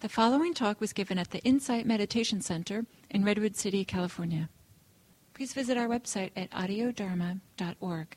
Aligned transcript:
The 0.00 0.08
following 0.08 0.54
talk 0.54 0.80
was 0.80 0.94
given 0.94 1.18
at 1.18 1.30
the 1.30 1.40
Insight 1.40 1.84
Meditation 1.84 2.40
Center 2.40 2.86
in 3.10 3.22
Redwood 3.22 3.54
City, 3.54 3.84
California. 3.84 4.48
Please 5.34 5.52
visit 5.52 5.76
our 5.76 5.88
website 5.88 6.30
at 6.34 6.50
audiodharma.org. 6.52 8.16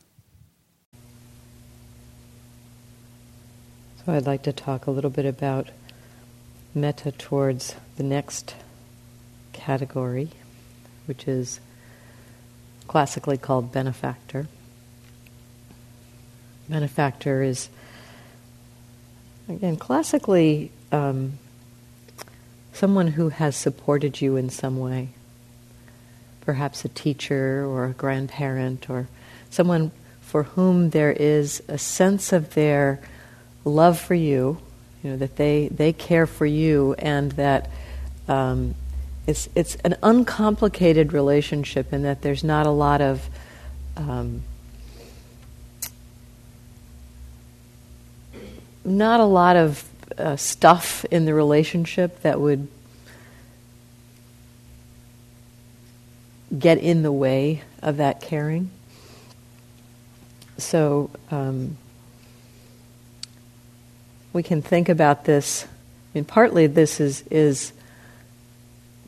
So, 4.06 4.14
I'd 4.14 4.26
like 4.26 4.44
to 4.44 4.54
talk 4.54 4.88
a 4.88 4.92
little 4.92 5.10
bit 5.10 5.26
about 5.26 5.72
metta 6.74 7.12
towards 7.12 7.76
the 7.98 8.04
next 8.04 8.56
category, 9.52 10.30
which 11.06 11.28
is 11.28 11.60
classically 12.88 13.38
called 13.38 13.74
benefactor. 13.74 14.48
Benefactor 16.70 17.44
is, 17.44 17.68
again, 19.50 19.76
classically 19.76 20.72
um, 20.94 21.40
someone 22.74 23.08
who 23.10 23.30
has 23.30 23.56
supported 23.56 24.22
you 24.22 24.36
in 24.36 24.50
some 24.50 24.80
way. 24.80 25.10
Perhaps 26.42 26.84
a 26.84 26.90
teacher 26.90 27.66
or 27.66 27.86
a 27.86 27.94
grandparent 27.94 28.90
or 28.90 29.08
someone 29.50 29.92
for 30.22 30.44
whom 30.44 30.90
there 30.90 31.12
is 31.12 31.62
a 31.68 31.78
sense 31.78 32.34
of 32.34 32.54
their 32.56 33.00
love 33.64 34.00
for 34.00 34.16
you, 34.16 34.58
you 35.04 35.12
know, 35.12 35.18
that 35.18 35.36
they, 35.36 35.68
they 35.70 35.94
care 35.94 36.26
for 36.26 36.46
you 36.46 36.96
and 36.98 37.34
that 37.34 37.70
um, 38.28 38.76
it's, 39.28 39.48
it's 39.56 39.76
an 39.78 39.96
uncomplicated 40.04 41.14
relationship 41.14 41.94
in 41.94 42.04
that 42.04 42.22
there's 42.22 42.44
not 42.44 42.66
a 42.66 42.72
lot 42.72 43.00
of 43.00 43.30
um, 43.96 44.42
not 48.86 49.20
a 49.20 49.26
lot 49.26 49.56
of 49.56 49.84
uh, 50.18 50.36
stuff 50.36 51.06
in 51.06 51.26
the 51.26 51.34
relationship 51.34 52.22
that 52.22 52.40
would 52.40 52.68
get 56.58 56.78
in 56.78 57.04
the 57.04 57.12
way 57.12 57.62
of 57.82 57.98
that 57.98 58.22
caring. 58.22 58.70
So 60.58 61.10
um, 61.32 61.78
we 64.34 64.44
can 64.44 64.62
think 64.62 64.90
about 64.90 65.26
this. 65.26 65.66
I 65.66 65.68
mean, 66.20 66.26
partly 66.26 66.68
this 66.68 67.00
is 67.00 67.24
is 67.32 67.74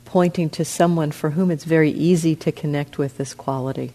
pointing 0.05 0.49
to 0.49 0.63
someone 0.63 1.11
for 1.11 1.31
whom 1.31 1.51
it's 1.51 1.65
very 1.65 1.91
easy 1.91 2.35
to 2.37 2.51
connect 2.51 2.97
with 2.97 3.17
this 3.17 3.33
quality. 3.33 3.91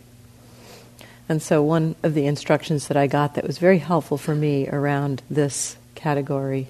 And 1.31 1.41
so, 1.41 1.63
one 1.63 1.95
of 2.03 2.15
the 2.15 2.27
instructions 2.27 2.89
that 2.89 2.97
I 2.97 3.07
got 3.07 3.37
that 3.37 3.47
was 3.47 3.59
very 3.59 3.79
helpful 3.79 4.19
for 4.19 4.35
me 4.35 4.69
around 4.69 5.23
this 5.31 5.77
category, 5.95 6.69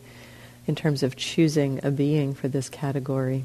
in 0.71 0.77
terms 0.77 1.03
of 1.03 1.17
choosing 1.17 1.81
a 1.83 1.91
being 1.91 2.33
for 2.33 2.47
this 2.47 2.69
category, 2.69 3.43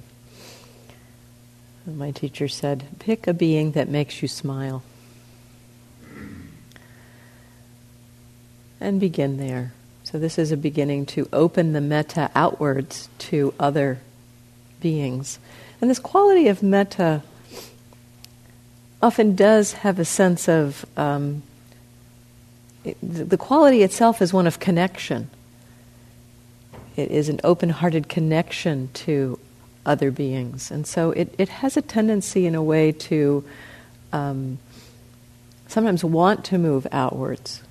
my 1.88 2.12
teacher 2.12 2.48
said, 2.48 2.86
pick 3.00 3.26
a 3.26 3.34
being 3.34 3.72
that 3.72 3.90
makes 3.90 4.22
you 4.22 4.28
smile. 4.28 4.84
And 8.80 9.00
begin 9.00 9.38
there. 9.38 9.74
So, 10.04 10.20
this 10.20 10.38
is 10.38 10.52
a 10.52 10.58
beginning 10.58 11.08
to 11.08 11.28
open 11.34 11.74
the 11.74 11.82
metta 11.82 12.30
outwards 12.36 13.10
to 13.18 13.56
other 13.60 13.98
beings. 14.80 15.40
And 15.82 15.90
this 15.90 15.98
quality 15.98 16.48
of 16.48 16.62
metta 16.62 17.24
often 19.02 19.36
does 19.36 19.74
have 19.74 19.98
a 19.98 20.06
sense 20.06 20.48
of 20.48 20.86
um, 20.96 21.42
it, 22.84 22.98
the 23.02 23.38
quality 23.38 23.82
itself 23.82 24.22
is 24.22 24.32
one 24.32 24.46
of 24.46 24.60
connection. 24.60 25.32
It 26.96 27.12
is 27.12 27.30
an 27.30 27.42
open 27.44 27.70
hearted 27.70 28.08
connection 28.08 28.90
to 28.94 29.40
other 29.86 30.12
beings. 30.12 30.72
And 30.72 30.88
so 30.88 31.12
it, 31.12 31.34
it 31.38 31.50
has 31.50 31.78
a 31.78 31.82
tendency, 31.82 32.46
in 32.46 32.56
a 32.56 32.64
way, 32.64 32.92
to 32.92 33.44
um, 34.14 34.58
sometimes 35.68 36.04
want 36.04 36.46
to 36.46 36.58
move 36.58 36.88
outwards. 36.92 37.62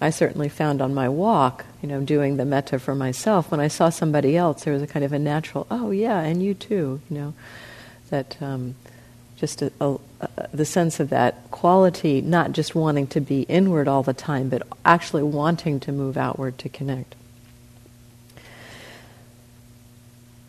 I 0.00 0.10
certainly 0.10 0.48
found 0.48 0.82
on 0.82 0.94
my 0.94 1.08
walk, 1.08 1.64
you 1.80 1.88
know, 1.88 2.00
doing 2.00 2.36
the 2.36 2.44
metta 2.44 2.78
for 2.78 2.94
myself, 2.94 3.50
when 3.50 3.60
I 3.60 3.68
saw 3.68 3.88
somebody 3.88 4.36
else, 4.36 4.64
there 4.64 4.72
was 4.72 4.82
a 4.82 4.86
kind 4.86 5.04
of 5.04 5.12
a 5.12 5.18
natural, 5.18 5.66
oh 5.70 5.92
yeah, 5.92 6.18
and 6.18 6.42
you 6.42 6.54
too, 6.54 7.00
you 7.08 7.18
know, 7.18 7.34
that 8.10 8.36
um, 8.42 8.74
just 9.36 9.62
a, 9.62 9.72
a, 9.80 9.98
a, 10.20 10.48
the 10.52 10.64
sense 10.64 10.98
of 10.98 11.10
that 11.10 11.50
quality, 11.52 12.20
not 12.20 12.50
just 12.50 12.74
wanting 12.74 13.06
to 13.08 13.20
be 13.20 13.42
inward 13.42 13.86
all 13.86 14.02
the 14.02 14.12
time, 14.12 14.48
but 14.48 14.66
actually 14.84 15.22
wanting 15.22 15.78
to 15.80 15.92
move 15.92 16.16
outward 16.16 16.58
to 16.58 16.68
connect. 16.68 17.14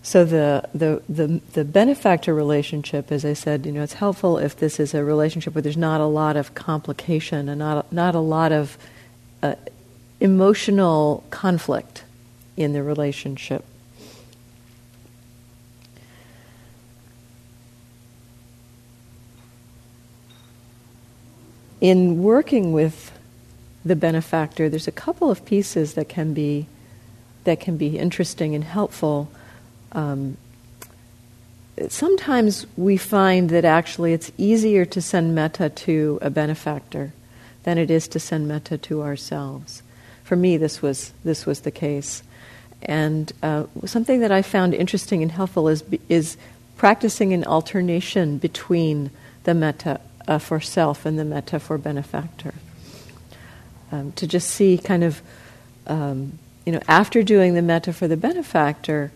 So 0.05 0.25
the, 0.25 0.67
the, 0.75 1.01
the, 1.07 1.41
the 1.53 1.63
benefactor 1.63 2.33
relationship, 2.33 3.09
as 3.09 3.23
I 3.23 3.31
said, 3.31 3.65
you 3.65 3.71
know, 3.71 3.83
it's 3.83 3.93
helpful 3.93 4.37
if 4.37 4.57
this 4.57 4.77
is 4.77 4.93
a 4.93 5.01
relationship 5.01 5.55
where 5.55 5.61
there's 5.61 5.77
not 5.77 6.01
a 6.01 6.05
lot 6.05 6.35
of 6.35 6.53
complication 6.53 7.47
and 7.47 7.59
not, 7.59 7.91
not 7.91 8.13
a 8.13 8.19
lot 8.19 8.51
of 8.51 8.77
uh, 9.41 9.55
emotional 10.19 11.23
conflict 11.29 12.03
in 12.57 12.73
the 12.73 12.83
relationship. 12.83 13.63
In 21.79 22.21
working 22.21 22.73
with 22.73 23.11
the 23.85 23.95
benefactor, 23.95 24.67
there's 24.69 24.87
a 24.87 24.91
couple 24.91 25.31
of 25.31 25.45
pieces 25.45 25.93
that 25.93 26.09
can 26.09 26.33
be 26.33 26.67
that 27.43 27.59
can 27.59 27.75
be 27.75 27.99
interesting 27.99 28.55
and 28.55 28.63
helpful. 28.63 29.29
Um, 29.93 30.37
sometimes 31.87 32.65
we 32.77 32.97
find 32.97 33.49
that 33.49 33.65
actually 33.65 34.13
it's 34.13 34.31
easier 34.37 34.85
to 34.85 35.01
send 35.01 35.35
metta 35.35 35.69
to 35.69 36.19
a 36.21 36.29
benefactor 36.29 37.13
than 37.63 37.77
it 37.77 37.89
is 37.89 38.07
to 38.09 38.19
send 38.19 38.47
metta 38.47 38.77
to 38.77 39.01
ourselves. 39.01 39.81
For 40.23 40.35
me, 40.35 40.57
this 40.57 40.81
was, 40.81 41.13
this 41.23 41.45
was 41.45 41.61
the 41.61 41.71
case. 41.71 42.23
And 42.81 43.31
uh, 43.41 43.65
something 43.85 44.19
that 44.19 44.31
I 44.31 44.41
found 44.41 44.73
interesting 44.73 45.21
and 45.21 45.31
helpful 45.31 45.67
is, 45.69 45.83
is 46.09 46.37
practicing 46.77 47.33
an 47.33 47.45
alternation 47.45 48.37
between 48.37 49.09
the 49.43 49.53
metta 49.53 50.01
uh, 50.27 50.37
for 50.37 50.59
self 50.59 51.05
and 51.05 51.17
the 51.17 51.25
metta 51.25 51.59
for 51.59 51.77
benefactor. 51.77 52.53
Um, 53.91 54.11
to 54.13 54.27
just 54.27 54.49
see 54.49 54.77
kind 54.77 55.03
of, 55.03 55.21
um, 55.87 56.39
you 56.65 56.71
know, 56.71 56.81
after 56.87 57.23
doing 57.23 57.53
the 57.53 57.61
metta 57.61 57.93
for 57.93 58.07
the 58.07 58.17
benefactor, 58.17 59.11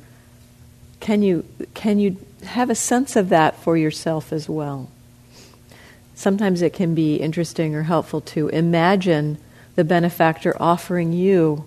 can 1.00 1.22
you, 1.22 1.46
can 1.74 2.00
you 2.00 2.18
have 2.44 2.70
a 2.70 2.76
sense 2.76 3.16
of 3.16 3.30
that 3.30 3.56
for 3.58 3.78
yourself 3.78 4.32
as 4.32 4.48
well? 4.48 4.90
sometimes 6.18 6.64
it 6.64 6.74
can 6.74 6.96
be 6.96 7.16
interesting 7.18 7.76
or 7.76 7.84
helpful 7.84 8.20
to 8.20 8.50
imagine 8.50 9.38
the 9.76 9.84
benefactor 9.84 10.58
offering 10.60 11.14
you 11.14 11.64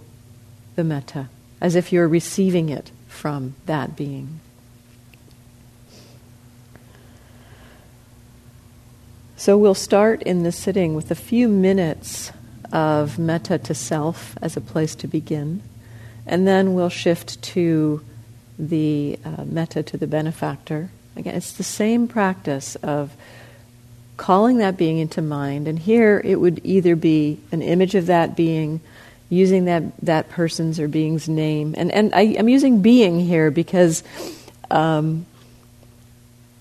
the 0.75 0.83
metta 0.83 1.29
as 1.61 1.77
if 1.77 1.93
you're 1.93 2.09
receiving 2.09 2.69
it 2.69 2.91
from 3.07 3.55
that 3.67 3.95
being. 3.95 4.41
So 9.37 9.57
we'll 9.57 9.75
start 9.75 10.23
in 10.23 10.43
the 10.43 10.53
sitting 10.53 10.95
with 10.95 11.11
a 11.11 11.15
few 11.15 11.49
minutes 11.49 12.33
of 12.73 13.19
metta 13.19 13.57
to 13.59 13.75
self 13.75 14.37
as 14.43 14.57
a 14.57 14.61
place 14.61 14.95
to 14.97 15.07
begin, 15.07 15.63
and 16.27 16.47
then 16.47 16.75
we'll 16.75 16.91
shift 16.91 17.41
to 17.43 18.05
the 18.69 19.19
uh, 19.25 19.45
metta 19.45 19.83
to 19.83 19.97
the 19.97 20.07
benefactor. 20.07 20.91
Again, 21.17 21.35
it's 21.35 21.53
the 21.53 21.63
same 21.63 22.07
practice 22.07 22.77
of 22.77 23.13
calling 24.17 24.59
that 24.59 24.77
being 24.77 24.99
into 24.99 25.23
mind. 25.23 25.67
And 25.67 25.79
here 25.79 26.21
it 26.23 26.37
would 26.37 26.61
either 26.63 26.95
be 26.95 27.41
an 27.53 27.63
image 27.63 27.95
of 27.95 28.07
that 28.07 28.37
being, 28.37 28.81
using 29.31 29.65
that, 29.65 29.83
that 30.03 30.29
person's 30.29 30.79
or 30.79 30.89
being's 30.89 31.29
name. 31.29 31.75
And, 31.77 31.91
and 31.91 32.15
I, 32.15 32.23
am 32.23 32.49
using 32.49 32.83
being 32.83 33.19
here 33.19 33.51
because 33.51 34.05
um, 34.71 35.25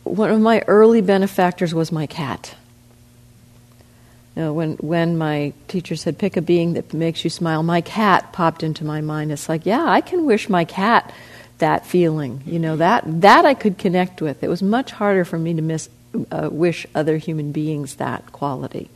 one 0.05 0.31
of 0.31 0.39
my 0.39 0.63
early 0.67 1.01
benefactors 1.01 1.73
was 1.73 1.91
my 1.91 2.07
cat. 2.07 2.55
You 4.37 4.43
know, 4.43 4.53
when, 4.53 4.73
when 4.75 5.17
my 5.17 5.51
teacher 5.67 5.97
said, 5.97 6.17
pick 6.17 6.37
a 6.37 6.41
being 6.41 6.73
that 6.73 6.93
makes 6.93 7.25
you 7.25 7.29
smile, 7.29 7.61
my 7.61 7.81
cat 7.81 8.31
popped 8.31 8.63
into 8.63 8.85
my 8.85 9.01
mind. 9.01 9.33
It's 9.33 9.49
like, 9.49 9.65
yeah, 9.65 9.83
I 9.83 9.99
can 9.99 10.25
wish 10.25 10.47
my 10.47 10.63
cat 10.63 11.13
that 11.59 11.85
feeling. 11.85 12.41
You 12.45 12.59
know, 12.59 12.77
that, 12.77 13.03
that 13.21 13.45
I 13.45 13.53
could 13.53 13.77
connect 13.77 14.21
with. 14.21 14.43
It 14.43 14.49
was 14.49 14.61
much 14.61 14.91
harder 14.91 15.23
for 15.25 15.37
me 15.37 15.53
to 15.53 15.61
miss 15.61 15.89
uh, 16.31 16.49
wish 16.51 16.87
other 16.95 17.17
human 17.17 17.51
beings 17.51 17.95
that 17.95 18.31
quality. 18.31 18.89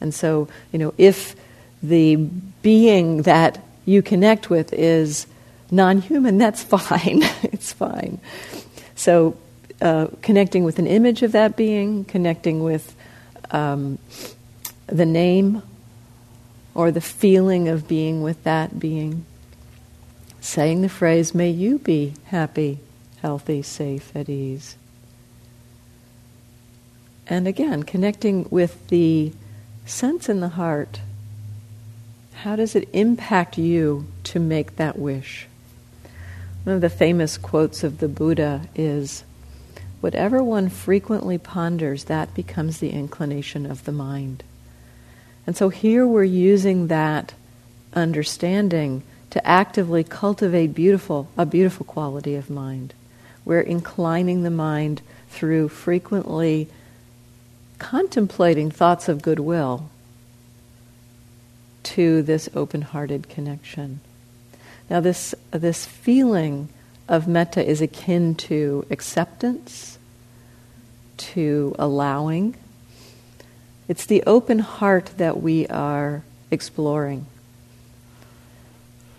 And 0.00 0.14
so, 0.14 0.48
you 0.72 0.78
know, 0.78 0.94
if 0.98 1.34
the 1.82 2.16
being 2.16 3.22
that 3.22 3.62
you 3.84 4.02
connect 4.02 4.50
with 4.50 4.72
is 4.72 5.26
non 5.70 6.00
human, 6.00 6.38
that's 6.44 6.62
fine. 6.62 7.22
it's 7.42 7.72
fine. 7.72 8.20
So, 8.94 9.36
uh, 9.80 10.08
connecting 10.22 10.64
with 10.64 10.78
an 10.78 10.86
image 10.86 11.22
of 11.22 11.32
that 11.32 11.56
being, 11.56 12.04
connecting 12.04 12.62
with 12.62 12.94
um, 13.50 13.98
the 14.86 15.04
name 15.04 15.62
or 16.74 16.90
the 16.90 17.00
feeling 17.00 17.68
of 17.68 17.88
being 17.88 18.22
with 18.22 18.42
that 18.44 18.78
being. 18.78 19.26
Saying 20.44 20.82
the 20.82 20.88
phrase, 20.90 21.34
May 21.34 21.48
you 21.48 21.78
be 21.78 22.12
happy, 22.26 22.78
healthy, 23.22 23.62
safe, 23.62 24.14
at 24.14 24.28
ease. 24.28 24.76
And 27.26 27.48
again, 27.48 27.82
connecting 27.82 28.46
with 28.50 28.88
the 28.88 29.32
sense 29.86 30.28
in 30.28 30.40
the 30.40 30.50
heart. 30.50 31.00
How 32.34 32.56
does 32.56 32.76
it 32.76 32.90
impact 32.92 33.56
you 33.56 34.06
to 34.24 34.38
make 34.38 34.76
that 34.76 34.98
wish? 34.98 35.46
One 36.64 36.76
of 36.76 36.82
the 36.82 36.90
famous 36.90 37.38
quotes 37.38 37.82
of 37.82 37.98
the 37.98 38.08
Buddha 38.08 38.68
is 38.74 39.24
Whatever 40.02 40.42
one 40.42 40.68
frequently 40.68 41.38
ponders, 41.38 42.04
that 42.04 42.34
becomes 42.34 42.78
the 42.78 42.90
inclination 42.90 43.64
of 43.64 43.86
the 43.86 43.92
mind. 43.92 44.44
And 45.46 45.56
so 45.56 45.70
here 45.70 46.06
we're 46.06 46.24
using 46.24 46.88
that 46.88 47.32
understanding 47.94 49.02
to 49.34 49.44
actively 49.44 50.04
cultivate 50.04 50.68
beautiful, 50.68 51.28
a 51.36 51.44
beautiful 51.44 51.84
quality 51.84 52.36
of 52.36 52.48
mind. 52.48 52.94
We're 53.44 53.62
inclining 53.62 54.44
the 54.44 54.50
mind 54.50 55.02
through 55.28 55.70
frequently 55.70 56.68
contemplating 57.80 58.70
thoughts 58.70 59.08
of 59.08 59.22
goodwill 59.22 59.90
to 61.82 62.22
this 62.22 62.48
open-hearted 62.54 63.28
connection. 63.28 63.98
Now, 64.88 65.00
this 65.00 65.34
this 65.50 65.84
feeling 65.84 66.68
of 67.08 67.26
metta 67.26 67.68
is 67.68 67.80
akin 67.80 68.36
to 68.36 68.86
acceptance, 68.88 69.98
to 71.16 71.74
allowing. 71.76 72.54
It's 73.88 74.06
the 74.06 74.22
open 74.28 74.60
heart 74.60 75.10
that 75.16 75.42
we 75.42 75.66
are 75.66 76.22
exploring. 76.52 77.26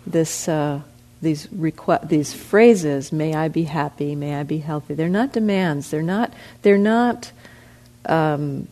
This, 0.06 0.48
uh, 0.48 0.80
these, 1.20 1.46
requ- 1.48 2.08
these 2.08 2.32
phrases, 2.32 3.12
may 3.12 3.34
I 3.34 3.48
be 3.48 3.64
happy, 3.64 4.14
may 4.14 4.36
I 4.36 4.42
be 4.42 4.58
healthy, 4.58 4.94
they're 4.94 5.08
not 5.08 5.32
demands. 5.32 5.90
They're 5.90 6.02
not, 6.02 6.32
they're 6.62 6.78
not, 6.78 7.32
um, 8.06 8.68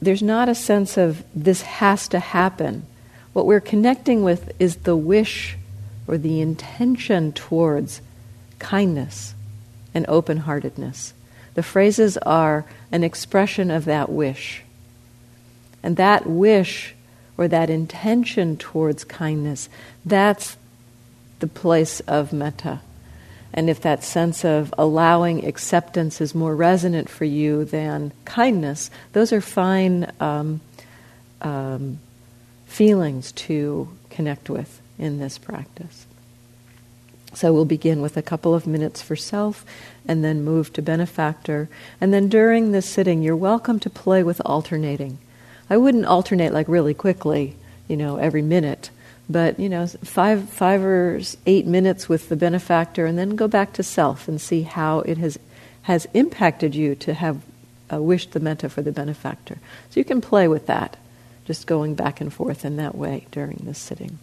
there's 0.00 0.22
not 0.22 0.48
a 0.48 0.54
sense 0.54 0.96
of 0.96 1.24
this 1.34 1.62
has 1.62 2.08
to 2.08 2.20
happen. 2.20 2.86
What 3.32 3.46
we're 3.46 3.60
connecting 3.60 4.22
with 4.22 4.52
is 4.60 4.76
the 4.76 4.96
wish 4.96 5.56
or 6.06 6.18
the 6.18 6.40
intention 6.40 7.32
towards 7.32 8.00
kindness 8.58 9.34
and 9.92 10.04
open 10.08 10.38
heartedness. 10.38 11.14
The 11.54 11.62
phrases 11.62 12.16
are 12.18 12.64
an 12.92 13.02
expression 13.04 13.70
of 13.70 13.84
that 13.86 14.10
wish. 14.10 14.62
And 15.82 15.96
that 15.96 16.26
wish 16.26 16.93
or 17.36 17.48
that 17.48 17.70
intention 17.70 18.56
towards 18.56 19.04
kindness, 19.04 19.68
that's 20.04 20.56
the 21.40 21.46
place 21.46 22.00
of 22.00 22.32
metta. 22.32 22.80
And 23.52 23.70
if 23.70 23.80
that 23.82 24.02
sense 24.02 24.44
of 24.44 24.74
allowing 24.76 25.46
acceptance 25.46 26.20
is 26.20 26.34
more 26.34 26.56
resonant 26.56 27.08
for 27.08 27.24
you 27.24 27.64
than 27.64 28.12
kindness, 28.24 28.90
those 29.12 29.32
are 29.32 29.40
fine 29.40 30.10
um, 30.18 30.60
um, 31.40 32.00
feelings 32.66 33.30
to 33.32 33.88
connect 34.10 34.50
with 34.50 34.80
in 34.98 35.18
this 35.18 35.38
practice. 35.38 36.06
So 37.34 37.52
we'll 37.52 37.64
begin 37.64 38.00
with 38.00 38.16
a 38.16 38.22
couple 38.22 38.54
of 38.54 38.66
minutes 38.66 39.02
for 39.02 39.16
self 39.16 39.64
and 40.06 40.24
then 40.24 40.44
move 40.44 40.72
to 40.72 40.82
benefactor. 40.82 41.68
And 42.00 42.12
then 42.12 42.28
during 42.28 42.72
this 42.72 42.86
sitting, 42.86 43.22
you're 43.22 43.36
welcome 43.36 43.80
to 43.80 43.90
play 43.90 44.22
with 44.22 44.40
alternating. 44.44 45.18
I 45.70 45.76
wouldn't 45.76 46.06
alternate 46.06 46.52
like 46.52 46.68
really 46.68 46.94
quickly, 46.94 47.56
you 47.88 47.96
know, 47.96 48.16
every 48.16 48.42
minute, 48.42 48.90
but 49.28 49.58
you 49.58 49.68
know, 49.68 49.86
five, 49.86 50.48
five 50.48 50.84
or 50.84 51.20
eight 51.46 51.66
minutes 51.66 52.08
with 52.08 52.28
the 52.28 52.36
benefactor, 52.36 53.06
and 53.06 53.18
then 53.18 53.36
go 53.36 53.48
back 53.48 53.72
to 53.74 53.82
self 53.82 54.28
and 54.28 54.40
see 54.40 54.62
how 54.62 55.00
it 55.00 55.18
has 55.18 55.38
has 55.82 56.06
impacted 56.14 56.74
you 56.74 56.94
to 56.94 57.12
have 57.12 57.42
uh, 57.92 58.00
wished 58.00 58.32
the 58.32 58.40
metta 58.40 58.68
for 58.68 58.82
the 58.82 58.92
benefactor. 58.92 59.58
So 59.90 60.00
you 60.00 60.04
can 60.04 60.20
play 60.20 60.48
with 60.48 60.66
that, 60.66 60.96
just 61.44 61.66
going 61.66 61.94
back 61.94 62.20
and 62.20 62.32
forth 62.32 62.64
in 62.64 62.76
that 62.76 62.94
way 62.94 63.26
during 63.30 63.62
this 63.64 63.78
sitting. 63.78 64.18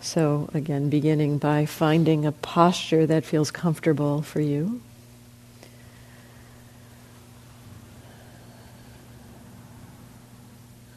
So, 0.00 0.48
again, 0.54 0.88
beginning 0.88 1.36
by 1.36 1.66
finding 1.66 2.24
a 2.24 2.32
posture 2.32 3.06
that 3.06 3.24
feels 3.26 3.50
comfortable 3.50 4.22
for 4.22 4.40
you. 4.40 4.80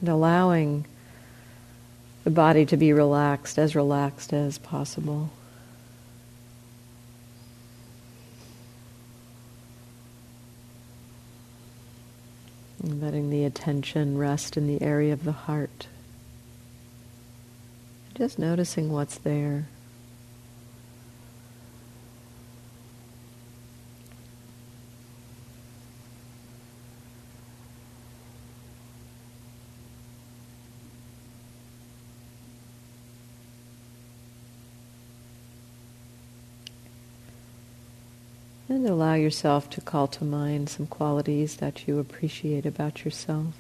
And 0.04 0.10
allowing 0.10 0.86
the 2.26 2.30
body 2.30 2.66
to 2.66 2.76
be 2.76 2.92
relaxed, 2.92 3.58
as 3.58 3.74
relaxed 3.74 4.34
as 4.34 4.58
possible. 4.58 5.30
And 12.82 13.02
letting 13.02 13.30
the 13.30 13.46
attention 13.46 14.18
rest 14.18 14.58
in 14.58 14.68
the 14.68 14.82
area 14.82 15.14
of 15.14 15.24
the 15.24 15.32
heart. 15.32 15.88
Just 18.14 18.38
noticing 18.38 18.92
what's 18.92 19.18
there. 19.20 19.70
Allow 38.94 39.16
yourself 39.16 39.70
to 39.72 39.82
call 39.82 40.08
to 40.08 40.24
mind 40.24 40.70
some 40.70 40.86
qualities 40.86 41.56
that 41.58 41.88
you 41.88 41.98
appreciate 42.00 42.66
about 42.66 43.04
yourself. 43.04 43.56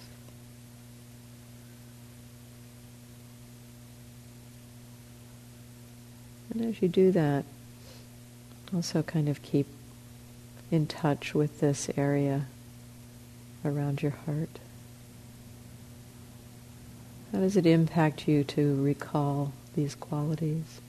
And 6.53 6.63
as 6.63 6.81
you 6.83 6.87
do 6.87 7.11
that, 7.11 7.45
also 8.73 9.01
kind 9.01 9.27
of 9.27 9.41
keep 9.41 9.65
in 10.69 10.85
touch 10.85 11.33
with 11.33 11.59
this 11.59 11.89
area 11.97 12.45
around 13.65 14.03
your 14.03 14.13
heart. 14.25 14.59
How 17.31 17.39
does 17.39 17.57
it 17.57 17.65
impact 17.65 18.27
you 18.27 18.43
to 18.43 18.81
recall 18.83 19.51
these 19.75 19.95
qualities? 19.95 20.82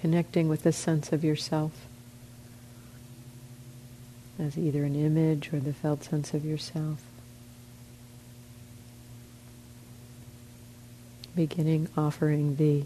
Connecting 0.00 0.48
with 0.48 0.62
the 0.62 0.72
sense 0.72 1.12
of 1.12 1.22
yourself 1.22 1.72
as 4.38 4.56
either 4.56 4.84
an 4.84 4.96
image 4.96 5.52
or 5.52 5.60
the 5.60 5.72
felt 5.72 6.02
sense 6.02 6.32
of 6.32 6.44
yourself. 6.44 7.02
Beginning 11.36 11.88
offering 11.96 12.56
the 12.56 12.84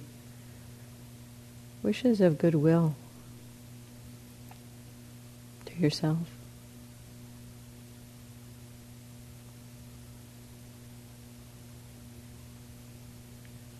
wishes 1.82 2.20
of 2.20 2.38
goodwill 2.38 2.96
to 5.66 5.74
yourself. 5.74 6.28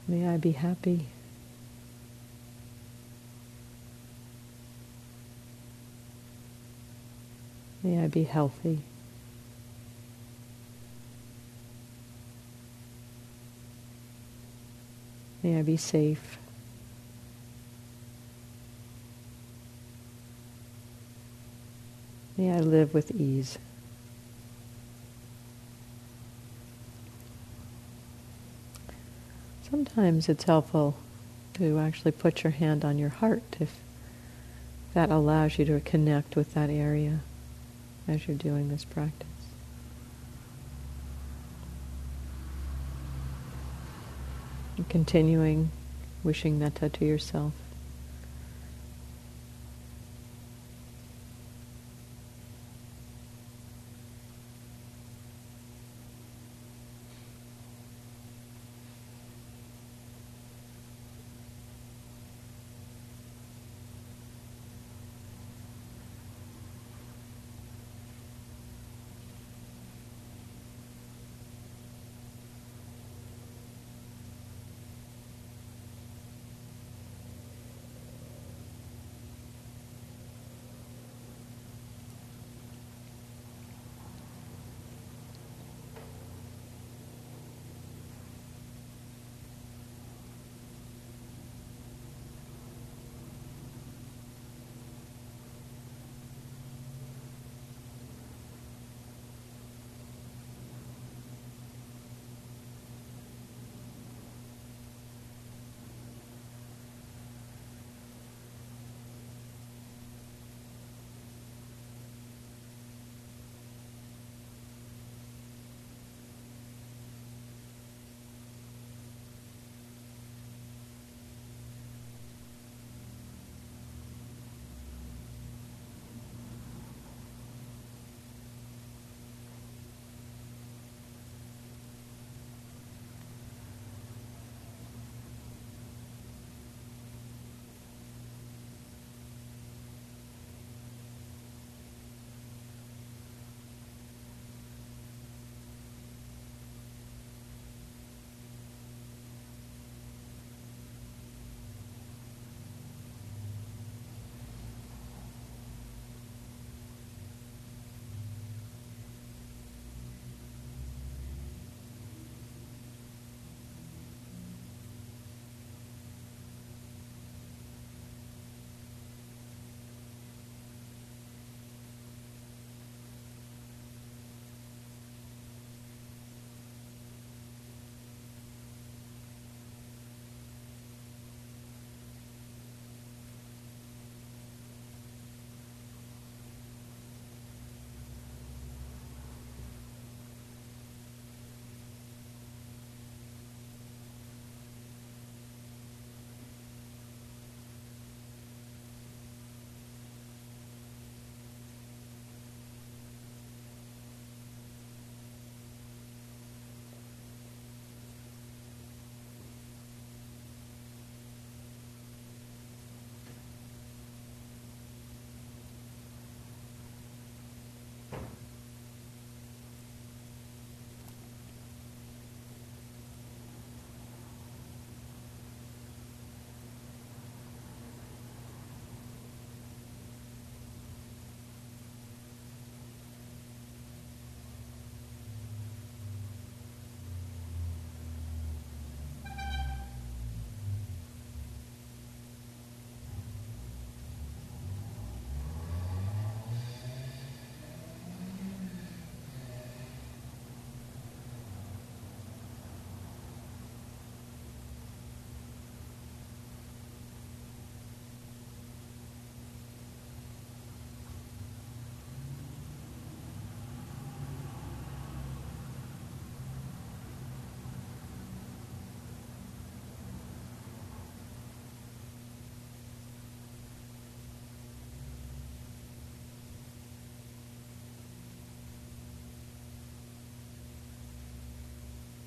May 0.07 0.29
I 0.29 0.37
be 0.37 0.53
happy. 0.53 1.07
May 7.85 8.03
I 8.03 8.09
be 8.09 8.25
healthy. 8.25 8.79
May 15.43 15.59
I 15.59 15.62
be 15.62 15.76
safe. 15.76 16.38
May 22.38 22.53
I 22.53 22.61
live 22.61 22.95
with 22.95 23.11
ease. 23.11 23.59
Sometimes 29.71 30.31
it's 30.31 30.45
helpful 30.45 30.97
to 31.55 31.79
actually 31.79 32.12
put 32.12 32.45
your 32.45 32.53
hand 32.53 32.83
on 32.83 32.99
your 32.99 33.11
heart 33.11 33.43
if 33.61 33.79
that 34.95 35.11
allows 35.11 35.59
you 35.59 35.67
to 35.67 35.81
connect 35.81 36.35
with 36.35 36.55
that 36.55 36.71
area 36.71 37.21
as 38.06 38.26
you're 38.26 38.37
doing 38.37 38.68
this 38.68 38.84
practice. 38.84 39.28
And 44.76 44.88
continuing 44.88 45.70
wishing 46.23 46.58
metta 46.58 46.88
to 46.88 47.04
yourself. 47.04 47.52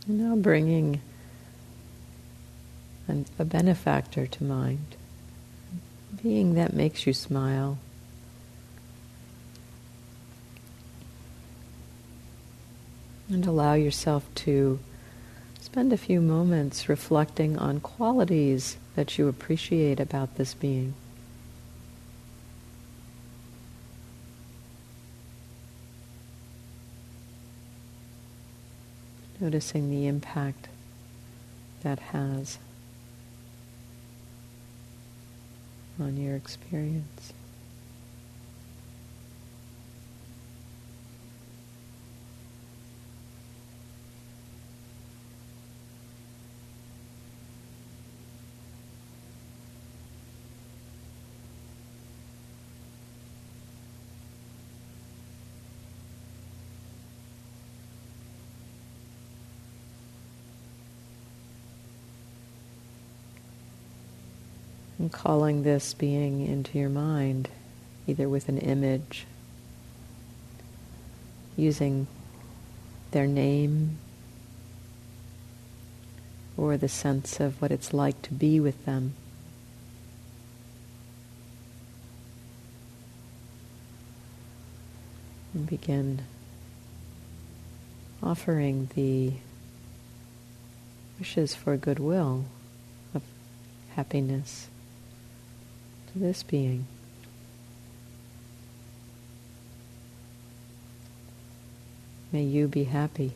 Now 0.10 0.38
bringing 0.38 1.02
an, 3.10 3.26
a 3.38 3.44
benefactor 3.44 4.26
to 4.26 4.44
mind, 4.44 4.96
being 6.24 6.54
that 6.54 6.74
makes 6.74 7.06
you 7.06 7.12
smile. 7.12 7.78
And 13.30 13.46
allow 13.46 13.74
yourself 13.74 14.24
to 14.36 14.80
spend 15.60 15.92
a 15.92 15.98
few 15.98 16.22
moments 16.22 16.88
reflecting 16.88 17.58
on 17.58 17.82
qualities 17.82 18.78
that 18.96 19.18
you 19.18 19.28
appreciate 19.28 20.00
about 20.00 20.38
this 20.38 20.54
being. 20.54 20.94
Noticing 29.40 29.90
the 29.90 30.08
impact 30.08 30.68
that 31.84 32.00
has 32.00 32.58
on 36.00 36.18
your 36.18 36.36
experience. 36.36 37.34
And 65.08 65.14
calling 65.14 65.64
this 65.64 65.94
being 65.94 66.46
into 66.46 66.78
your 66.78 66.90
mind, 66.90 67.48
either 68.08 68.28
with 68.28 68.50
an 68.50 68.58
image, 68.58 69.26
using 71.56 72.08
their 73.12 73.26
name, 73.26 74.00
or 76.58 76.76
the 76.76 76.90
sense 76.90 77.40
of 77.40 77.62
what 77.62 77.72
it's 77.72 77.94
like 77.94 78.22
to 78.24 78.34
be 78.34 78.60
with 78.60 78.84
them. 78.84 79.14
And 85.54 85.68
begin 85.68 86.24
offering 88.22 88.90
the 88.94 89.36
wishes 91.18 91.56
for 91.56 91.78
goodwill, 91.78 92.44
of 93.16 93.24
happiness 93.96 94.68
to 96.14 96.20
this 96.20 96.44
being. 96.44 96.86
May 102.32 102.44
you 102.44 102.68
be 102.68 102.84
happy. 102.84 103.34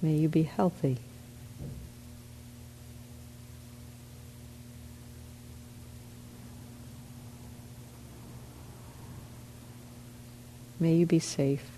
May 0.00 0.16
you 0.16 0.28
be 0.28 0.42
healthy. 0.42 0.98
May 10.78 10.94
you 10.96 11.06
be 11.06 11.18
safe. 11.18 11.70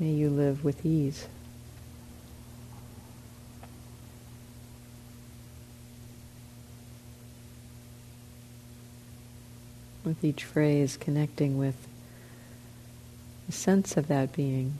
May 0.00 0.12
you 0.12 0.30
live 0.30 0.64
with 0.64 0.86
ease. 0.86 1.26
With 10.02 10.24
each 10.24 10.42
phrase 10.42 10.96
connecting 10.96 11.58
with 11.58 11.86
the 13.46 13.52
sense 13.52 13.98
of 13.98 14.08
that 14.08 14.32
being, 14.32 14.78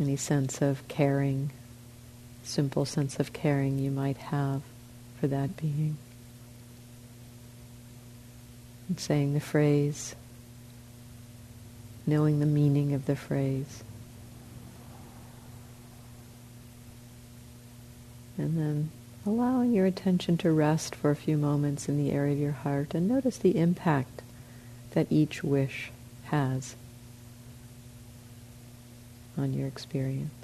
any 0.00 0.16
sense 0.16 0.62
of 0.62 0.88
caring, 0.88 1.52
simple 2.42 2.86
sense 2.86 3.18
of 3.20 3.34
caring 3.34 3.78
you 3.78 3.90
might 3.90 4.16
have 4.16 4.62
for 5.20 5.26
that 5.26 5.58
being. 5.58 5.98
And 8.88 8.98
saying 8.98 9.34
the 9.34 9.40
phrase, 9.40 10.14
knowing 12.06 12.40
the 12.40 12.46
meaning 12.46 12.92
of 12.92 13.06
the 13.06 13.16
phrase. 13.16 13.82
And 18.38 18.56
then 18.56 18.90
allowing 19.26 19.72
your 19.72 19.86
attention 19.86 20.36
to 20.38 20.50
rest 20.50 20.94
for 20.94 21.10
a 21.10 21.16
few 21.16 21.36
moments 21.36 21.88
in 21.88 21.96
the 21.96 22.10
area 22.10 22.32
of 22.32 22.38
your 22.38 22.52
heart 22.52 22.94
and 22.94 23.08
notice 23.08 23.36
the 23.36 23.58
impact 23.58 24.22
that 24.92 25.06
each 25.10 25.44
wish 25.44 25.90
has 26.24 26.74
on 29.36 29.52
your 29.52 29.66
experience. 29.66 30.39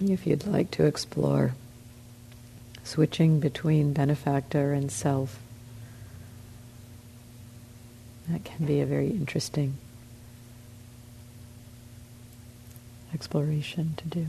If 0.00 0.26
you'd 0.26 0.46
like 0.46 0.70
to 0.72 0.84
explore 0.84 1.54
switching 2.84 3.40
between 3.40 3.92
benefactor 3.92 4.72
and 4.72 4.92
self, 4.92 5.38
that 8.28 8.44
can 8.44 8.66
be 8.66 8.80
a 8.80 8.86
very 8.86 9.08
interesting 9.08 9.78
exploration 13.14 13.94
to 13.96 14.04
do. 14.06 14.26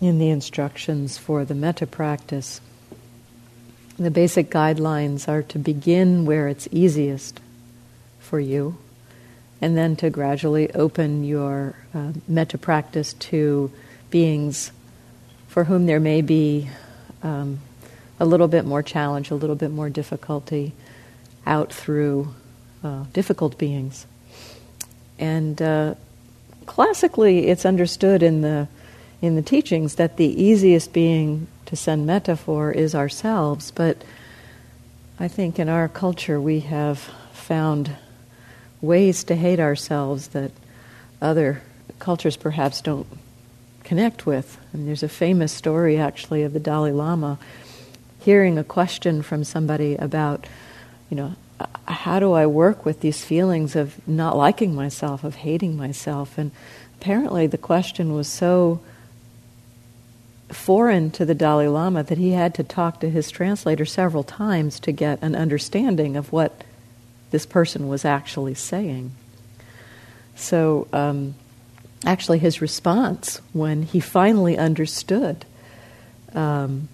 In 0.00 0.18
the 0.18 0.30
instructions 0.30 1.18
for 1.18 1.44
the 1.44 1.54
metta 1.54 1.86
practice. 1.86 2.60
The 3.98 4.10
basic 4.10 4.50
guidelines 4.50 5.28
are 5.28 5.42
to 5.42 5.58
begin 5.58 6.24
where 6.24 6.48
it's 6.48 6.68
easiest 6.72 7.40
for 8.18 8.40
you, 8.40 8.78
and 9.60 9.76
then 9.76 9.96
to 9.96 10.08
gradually 10.08 10.72
open 10.72 11.24
your 11.24 11.74
uh, 11.94 12.12
metta 12.26 12.56
practice 12.56 13.12
to 13.14 13.70
beings 14.10 14.72
for 15.48 15.64
whom 15.64 15.86
there 15.86 16.00
may 16.00 16.22
be 16.22 16.70
um, 17.22 17.58
a 18.18 18.24
little 18.24 18.48
bit 18.48 18.64
more 18.64 18.82
challenge, 18.82 19.30
a 19.30 19.34
little 19.34 19.56
bit 19.56 19.70
more 19.70 19.90
difficulty, 19.90 20.72
out 21.44 21.72
through 21.72 22.32
uh, 22.84 23.04
difficult 23.12 23.58
beings. 23.58 24.06
And 25.18 25.60
uh, 25.60 25.94
classically, 26.66 27.48
it's 27.48 27.66
understood 27.66 28.22
in 28.22 28.40
the 28.40 28.68
in 29.22 29.36
the 29.36 29.42
teachings 29.42 29.96
that 29.96 30.16
the 30.16 30.42
easiest 30.42 30.92
being 30.92 31.46
to 31.66 31.76
send 31.76 32.06
metta 32.06 32.36
for 32.36 32.72
is 32.72 32.94
ourselves. 32.94 33.70
But 33.70 34.02
I 35.18 35.28
think 35.28 35.58
in 35.58 35.68
our 35.68 35.88
culture 35.88 36.40
we 36.40 36.60
have 36.60 36.98
found 37.32 37.96
ways 38.80 39.24
to 39.24 39.36
hate 39.36 39.60
ourselves 39.60 40.28
that 40.28 40.52
other 41.20 41.62
cultures 41.98 42.36
perhaps 42.36 42.80
don't 42.80 43.06
connect 43.84 44.24
with. 44.24 44.58
And 44.72 44.88
there's 44.88 45.02
a 45.02 45.08
famous 45.08 45.52
story 45.52 45.98
actually 45.98 46.42
of 46.42 46.52
the 46.52 46.60
Dalai 46.60 46.92
Lama 46.92 47.38
hearing 48.20 48.58
a 48.58 48.64
question 48.64 49.22
from 49.22 49.44
somebody 49.44 49.96
about, 49.96 50.46
you 51.10 51.16
know, 51.16 51.34
how 51.86 52.20
do 52.20 52.32
I 52.32 52.46
work 52.46 52.86
with 52.86 53.00
these 53.00 53.24
feelings 53.24 53.76
of 53.76 54.06
not 54.08 54.36
liking 54.36 54.74
myself, 54.74 55.24
of 55.24 55.36
hating 55.36 55.76
myself? 55.76 56.38
And 56.38 56.52
apparently 56.98 57.46
the 57.46 57.58
question 57.58 58.14
was 58.14 58.28
so 58.28 58.80
foreign 60.52 61.10
to 61.12 61.24
the 61.24 61.34
Dalai 61.34 61.68
Lama 61.68 62.02
that 62.02 62.18
he 62.18 62.32
had 62.32 62.54
to 62.54 62.64
talk 62.64 63.00
to 63.00 63.10
his 63.10 63.30
translator 63.30 63.84
several 63.84 64.22
times 64.22 64.80
to 64.80 64.92
get 64.92 65.22
an 65.22 65.34
understanding 65.34 66.16
of 66.16 66.32
what 66.32 66.64
this 67.30 67.46
person 67.46 67.88
was 67.88 68.04
actually 68.04 68.54
saying. 68.54 69.12
So, 70.34 70.88
um, 70.92 71.34
actually, 72.04 72.38
his 72.38 72.60
response 72.60 73.40
when 73.52 73.82
he 73.82 74.00
finally 74.00 74.58
understood 74.58 75.44
um, 76.34 76.88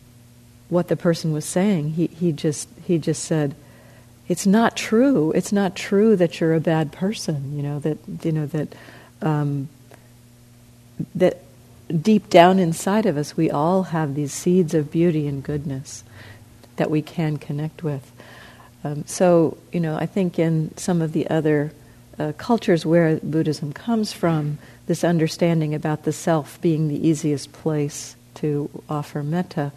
what 0.68 0.88
the 0.88 0.96
person 0.96 1.32
was 1.32 1.44
saying, 1.44 1.90
he, 1.90 2.08
he 2.08 2.32
just 2.32 2.68
he 2.84 2.98
just 2.98 3.24
said, 3.24 3.54
"It's 4.28 4.46
not 4.46 4.76
true. 4.76 5.32
It's 5.32 5.52
not 5.52 5.76
true 5.76 6.16
that 6.16 6.40
you're 6.40 6.54
a 6.54 6.60
bad 6.60 6.92
person. 6.92 7.56
You 7.56 7.62
know 7.62 7.78
that 7.80 7.98
you 8.24 8.32
know 8.32 8.46
that 8.46 8.74
um, 9.22 9.68
that 11.14 11.38
deep 11.88 12.28
down 12.30 12.58
inside 12.58 13.06
of 13.06 13.16
us, 13.16 13.36
we 13.36 13.50
all 13.50 13.84
have 13.84 14.14
these 14.14 14.32
seeds 14.32 14.74
of 14.74 14.90
beauty 14.90 15.26
and 15.26 15.42
goodness 15.42 16.04
that 16.76 16.90
we 16.90 17.02
can 17.02 17.36
connect 17.36 17.82
with. 17.82 18.12
Um, 18.84 19.04
so, 19.06 19.56
you 19.72 19.80
know, 19.80 19.96
I 19.96 20.06
think 20.06 20.38
in 20.38 20.76
some 20.76 21.02
of 21.02 21.12
the 21.12 21.28
other 21.28 21.72
uh, 22.18 22.32
cultures 22.36 22.86
where 22.86 23.16
Buddhism 23.16 23.72
comes 23.72 24.12
from, 24.12 24.58
this 24.86 25.02
understanding 25.02 25.74
about 25.74 26.04
the 26.04 26.12
self 26.12 26.60
being 26.60 26.88
the 26.88 27.06
easiest 27.06 27.52
place 27.52 28.16
to 28.34 28.70
offer 28.88 29.22
metta 29.22 29.72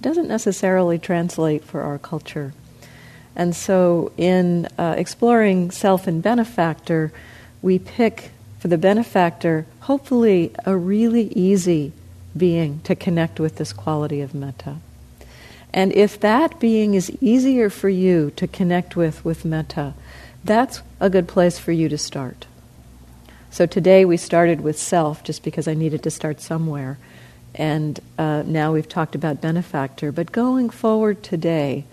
doesn't 0.00 0.28
necessarily 0.28 0.98
translate 0.98 1.64
for 1.64 1.82
our 1.82 1.98
culture. 1.98 2.52
And 3.36 3.54
so, 3.54 4.12
in 4.16 4.68
uh, 4.78 4.94
exploring 4.96 5.70
self 5.70 6.06
and 6.06 6.22
benefactor, 6.22 7.12
we 7.62 7.78
pick 7.78 8.30
for 8.58 8.68
the 8.68 8.78
benefactor, 8.78 9.66
hopefully, 9.84 10.50
a 10.64 10.76
really 10.76 11.28
easy 11.34 11.92
being 12.36 12.80
to 12.84 12.94
connect 12.94 13.38
with 13.38 13.56
this 13.56 13.72
quality 13.72 14.20
of 14.20 14.34
metta. 14.34 14.76
And 15.74 15.92
if 15.92 16.18
that 16.20 16.58
being 16.58 16.94
is 16.94 17.10
easier 17.20 17.68
for 17.68 17.88
you 17.88 18.30
to 18.36 18.46
connect 18.46 18.96
with 18.96 19.24
with 19.24 19.44
metta, 19.44 19.92
that's 20.42 20.80
a 21.00 21.10
good 21.10 21.28
place 21.28 21.58
for 21.58 21.72
you 21.72 21.88
to 21.88 21.98
start. 21.98 22.46
So 23.50 23.66
today 23.66 24.04
we 24.04 24.16
started 24.16 24.62
with 24.62 24.78
self 24.78 25.22
just 25.22 25.42
because 25.42 25.68
I 25.68 25.74
needed 25.74 26.02
to 26.04 26.10
start 26.10 26.40
somewhere. 26.40 26.98
And 27.54 28.00
uh, 28.18 28.42
now 28.46 28.72
we've 28.72 28.88
talked 28.88 29.14
about 29.14 29.40
benefactor. 29.40 30.10
But 30.12 30.32
going 30.32 30.70
forward 30.70 31.22
today, 31.22 31.84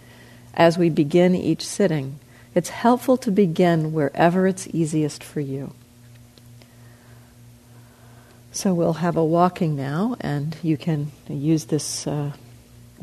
as 0.53 0.77
we 0.77 0.89
begin 0.89 1.35
each 1.35 1.65
sitting, 1.65 2.19
it's 2.55 2.69
helpful 2.69 3.17
to 3.17 3.31
begin 3.31 3.91
wherever 3.93 4.47
it's 4.47 4.67
easiest 4.67 5.23
for 5.23 5.39
you. 5.39 5.73
So 8.53 8.73
we'll 8.73 8.93
have 8.93 9.15
a 9.15 9.23
walking 9.23 9.77
now, 9.77 10.17
and 10.19 10.57
you 10.61 10.75
can 10.75 11.11
use 11.29 11.65
this 11.65 12.05
uh, 12.05 12.33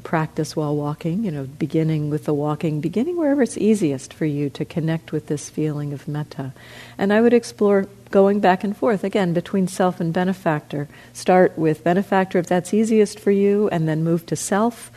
practice 0.03 0.55
while 0.55 0.77
walking, 0.77 1.25
you 1.25 1.31
know, 1.31 1.45
beginning 1.45 2.11
with 2.11 2.27
the 2.27 2.35
walking, 2.35 2.83
beginning 2.83 3.17
wherever 3.17 3.43
it's 3.43 3.57
easiest 3.57 4.13
for 4.13 4.27
you 4.27 4.51
to 4.51 4.67
connect 4.67 5.11
with 5.11 5.29
this 5.29 5.49
feeling 5.49 5.95
of 5.95 6.07
metta. 6.07 6.53
And 6.99 7.15
I 7.15 7.23
would 7.23 7.33
explore 7.33 7.87
going 8.11 8.41
back 8.41 8.63
and 8.63 8.77
forth 8.77 9.05
again 9.05 9.33
between 9.33 9.69
self 9.69 10.01
and 10.01 10.13
benefactor. 10.13 10.87
Start 11.15 11.59
with 11.59 11.83
benefactor 11.83 12.39
if 12.39 12.47
that's 12.47 12.75
easiest 12.75 13.19
for 13.19 13.31
you, 13.31 13.69
and 13.71 13.89
then 13.89 14.05
move 14.05 14.27
to 14.27 14.37
self. 14.37 14.91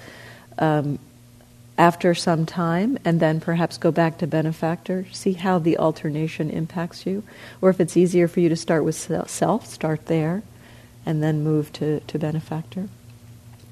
Um, 0.58 1.00
after 1.82 2.14
some 2.14 2.46
time, 2.46 2.96
and 3.04 3.20
then 3.20 3.40
perhaps 3.40 3.80
go 3.80 3.92
back 3.92 4.20
to 4.20 4.28
benefactor, 4.28 5.04
see 5.12 5.34
how 5.34 5.58
the 5.58 5.80
alternation 5.80 6.52
impacts 6.52 7.08
you. 7.08 7.24
Or 7.60 7.72
if 7.72 7.80
it's 7.80 7.98
easier 7.98 8.28
for 8.28 8.40
you 8.40 8.50
to 8.50 8.56
start 8.56 8.84
with 8.84 8.96
self, 8.96 9.66
start 9.66 10.06
there, 10.06 10.44
and 11.08 11.24
then 11.24 11.44
move 11.44 11.74
to, 11.74 12.00
to 12.02 12.20
benefactor. 12.20 12.88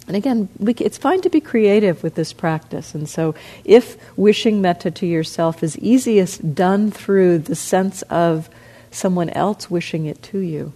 And 0.07 0.15
again, 0.15 0.49
we, 0.57 0.73
it's 0.73 0.97
fine 0.97 1.21
to 1.21 1.29
be 1.29 1.39
creative 1.39 2.01
with 2.01 2.15
this 2.15 2.33
practice. 2.33 2.95
And 2.95 3.07
so, 3.07 3.35
if 3.63 3.95
wishing 4.17 4.59
metta 4.59 4.89
to 4.89 5.05
yourself 5.05 5.61
is 5.61 5.77
easiest 5.77 6.55
done 6.55 6.89
through 6.89 7.37
the 7.37 7.55
sense 7.55 8.01
of 8.09 8.49
someone 8.89 9.29
else 9.29 9.69
wishing 9.69 10.07
it 10.07 10.23
to 10.23 10.39
you, 10.39 10.73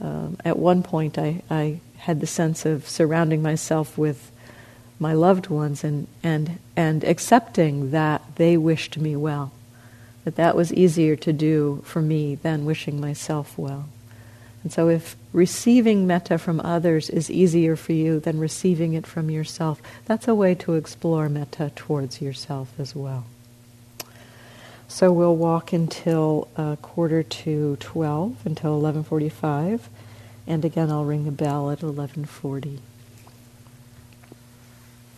um, 0.00 0.36
at 0.44 0.58
one 0.58 0.82
point 0.82 1.16
I, 1.16 1.44
I 1.48 1.78
had 1.98 2.18
the 2.18 2.26
sense 2.26 2.66
of 2.66 2.88
surrounding 2.88 3.40
myself 3.40 3.96
with 3.96 4.29
my 5.00 5.14
loved 5.14 5.48
ones 5.48 5.82
and, 5.82 6.06
and, 6.22 6.58
and 6.76 7.02
accepting 7.02 7.90
that 7.90 8.22
they 8.36 8.56
wished 8.56 8.98
me 8.98 9.16
well. 9.16 9.50
That 10.24 10.36
that 10.36 10.54
was 10.54 10.72
easier 10.74 11.16
to 11.16 11.32
do 11.32 11.82
for 11.86 12.02
me 12.02 12.34
than 12.36 12.66
wishing 12.66 13.00
myself 13.00 13.56
well. 13.56 13.88
And 14.62 14.70
so 14.70 14.90
if 14.90 15.16
receiving 15.32 16.06
metta 16.06 16.36
from 16.36 16.60
others 16.60 17.08
is 17.08 17.30
easier 17.30 17.76
for 17.76 17.94
you 17.94 18.20
than 18.20 18.38
receiving 18.38 18.92
it 18.92 19.06
from 19.06 19.30
yourself, 19.30 19.80
that's 20.04 20.28
a 20.28 20.34
way 20.34 20.54
to 20.56 20.74
explore 20.74 21.30
metta 21.30 21.72
towards 21.74 22.20
yourself 22.20 22.70
as 22.78 22.94
well. 22.94 23.24
So 24.86 25.12
we'll 25.12 25.36
walk 25.36 25.72
until 25.72 26.48
uh, 26.56 26.76
quarter 26.76 27.22
to 27.22 27.76
12, 27.76 28.44
until 28.44 28.82
11.45. 28.82 29.82
And 30.46 30.64
again, 30.64 30.90
I'll 30.90 31.04
ring 31.04 31.24
the 31.24 31.30
bell 31.30 31.70
at 31.70 31.78
11.40. 31.78 32.80